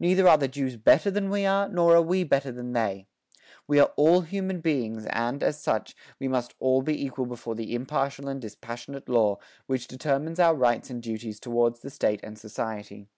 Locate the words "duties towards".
11.02-11.80